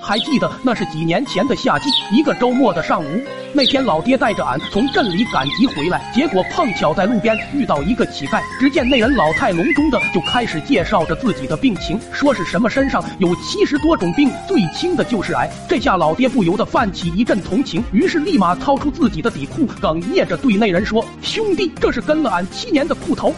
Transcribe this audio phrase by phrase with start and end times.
[0.00, 3.20] 还记得那是几年前的夏季，一个周末的上午。
[3.52, 8.40] 那天老爹带着俺从镇里赶集回来，结果碰巧在路边遇到一个乞丐。
[8.60, 15.50] 只见那人老态龙钟的就开始介绍着自己的病情，说是什么身上有七十多种病，最轻的就是癌。
[15.68, 23.34] 这下老爹不由得泛起一阵同情，于是立马掏出自己的底裤，哽咽着对那人说：“兄弟，这是跟了俺七年的裤头。”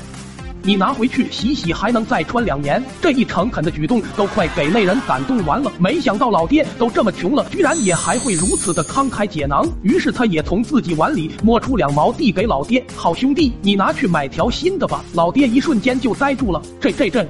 [0.63, 2.83] 你拿回去洗洗，还能再穿两年。
[3.01, 5.73] 这一诚恳的举动，都快给那人感动完了。
[5.79, 9.67] 没想到老爹都这么穷了，居然也还会如此的慷慨解囊。
[9.83, 17.27] 于是他也从自己碗里摸出两毛，递给老爹：“好兄弟，你拿去买条新的吧。”老爹一瞬间就呆住了，这这这，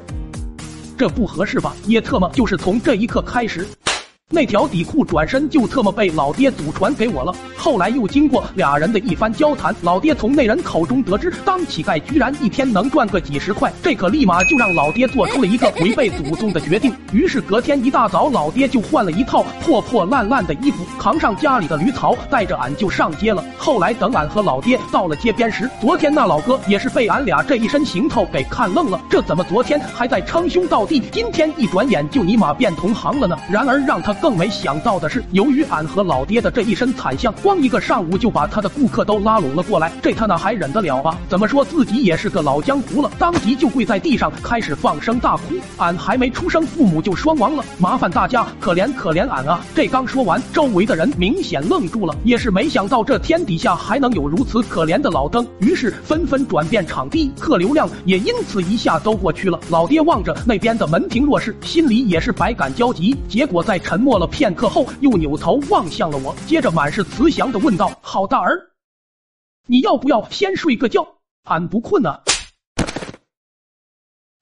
[0.99, 1.73] 这不合适吧？
[1.87, 3.65] 也特么就是从这一刻开始。
[4.33, 7.35] 那条底裤转身就特么被老爹祖传给我了。
[7.57, 16.95] 后来又经过俩人的一番交谈，老爹从那人口中得知，当乞丐居然一天能赚个几十块，这可立马就让老爹做出了一个违背祖宗的决定。
[17.13, 23.45] 于是隔天一大早，老爹就换了一套破破烂烂的衣服，扛上家里的驴槽，带着俺就上街了。
[23.59, 29.01] 后来等俺和老爹到了街边时，昨天那老哥也是被俺俩这一身行头给看愣了。
[29.11, 33.37] 这怎么昨天还在称兄道弟，今天一转眼就尼玛变同行了呢？
[33.51, 34.15] 然而让他。
[34.21, 41.17] 更没想到的是，由于俺和老爹的这一身惨相，光一个上午就把他的顾客都拉拢了过来，这他哪还忍得了啊？
[41.27, 43.11] 怎么说自己也是个老江湖了？
[43.19, 45.55] 当即就跪在地上开始放声大哭。
[45.79, 49.65] 俺还没出生，父母就双亡了，麻烦大家可怜可怜俺啊！
[49.75, 59.59] 这刚说完，周围的人明显愣住了，也是没想到这天底下还能有如此可怜的老登，于是纷纷转变场地，客流量也因此一下都过去了。
[59.71, 63.17] 老爹望着那边的门庭若市，心里也是百感交集。
[63.27, 64.10] 结果在沉默。
[64.11, 68.73] 过了片刻后，又扭头望向了我，接着满是慈祥的问道：“好大儿，
[69.69, 71.07] 你要不要先睡个觉？
[71.45, 72.19] 俺不困呢。”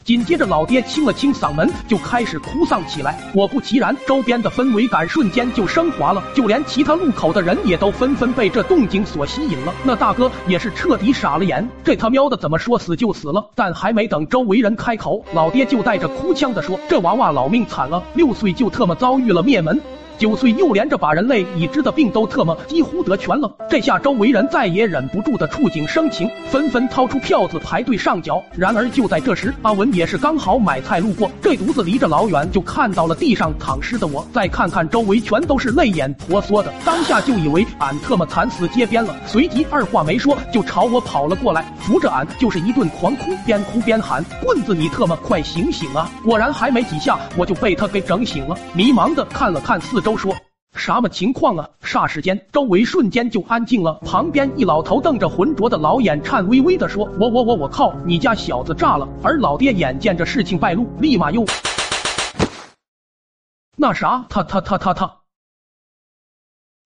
[0.08, 3.20] 紧接着，老爹清了清嗓门，就开始哭丧起来。
[3.30, 9.74] 果不其然，周边的氛围感瞬间就升华了，就连其他路口的人也都纷纷被这动静所吸引了。
[9.84, 13.50] 那大哥也是彻底傻了眼，这他喵的怎么说死就死了？
[13.54, 19.78] 但还没等周围人开口，老爹就带着哭腔的说：“这娃娃老命惨了，六岁就特么遭遇了灭门。”
[20.18, 28.42] 九岁又连着把人类已知的病都特么几乎得全了，这下周围人再也忍不住的触景生情，纷纷掏出票子排队上缴。
[28.56, 50.07] 然而就在这时，阿文也是刚好买菜路过，这犊子离着老远就看到了地上躺尸的我，再看看周围全都是泪眼婆娑的，当下就以为俺特么惨死街边了，随即二话没说就朝我跑了过来，扶着俺就是一顿狂哭，边哭边喊：“棍子你特么快醒醒啊！”果然还没几下，我就被他给整醒了，迷茫的看了看四周。
[50.08, 50.34] 都说
[50.72, 51.68] 什么情况啊？
[51.82, 53.92] 霎时间，周围瞬间就安静了。
[54.06, 61.44] 旁边一老头瞪着浑浊的老眼，颤巍巍的说：“我我我我靠，你家小子炸了！”而老爹眼见着事情败露，立马又
[63.76, 65.18] 那啥，他他他他他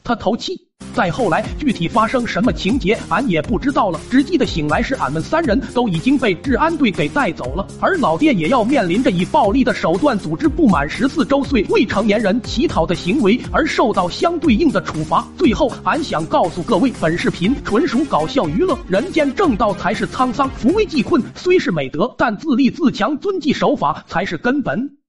[0.02, 0.71] 他头气。
[0.92, 3.98] 再后来，具体发生什么情节，俺也不知道了。
[4.10, 15.26] 只记得醒来时，俺们三人都已经被治安队给带走了，而老爹也要面临着以暴力的手段组织不满十四周岁未成年人乞讨的行为而受到相对应的处罚。
[15.36, 25.01] 最后，俺想告诉各位，本视频纯属搞笑娱乐，人间正道才是沧桑，扶危济困虽是美德，但自立自强、遵纪守法才是根本。